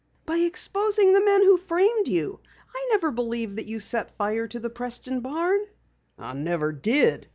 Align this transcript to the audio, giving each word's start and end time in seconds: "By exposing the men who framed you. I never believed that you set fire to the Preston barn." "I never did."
"By 0.25 0.37
exposing 0.37 1.13
the 1.13 1.23
men 1.23 1.43
who 1.43 1.57
framed 1.57 2.07
you. 2.07 2.39
I 2.75 2.87
never 2.89 3.11
believed 3.11 3.57
that 3.59 3.67
you 3.67 3.79
set 3.79 4.17
fire 4.17 4.47
to 4.47 4.57
the 4.59 4.71
Preston 4.71 5.19
barn." 5.19 5.61
"I 6.17 6.33
never 6.33 6.71
did." 6.71 7.27